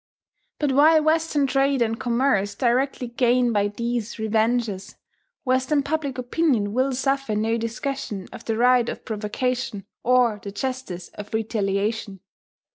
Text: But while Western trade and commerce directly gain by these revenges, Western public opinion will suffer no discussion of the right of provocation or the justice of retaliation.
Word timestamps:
But 0.57 0.71
while 0.71 1.03
Western 1.03 1.45
trade 1.45 1.79
and 1.79 1.99
commerce 1.99 2.55
directly 2.55 3.05
gain 3.09 3.53
by 3.53 3.67
these 3.67 4.17
revenges, 4.17 4.95
Western 5.45 5.83
public 5.83 6.17
opinion 6.17 6.73
will 6.73 6.93
suffer 6.93 7.35
no 7.35 7.55
discussion 7.55 8.27
of 8.33 8.43
the 8.45 8.57
right 8.57 8.89
of 8.89 9.05
provocation 9.05 9.85
or 10.01 10.39
the 10.41 10.51
justice 10.51 11.09
of 11.09 11.35
retaliation. 11.35 12.21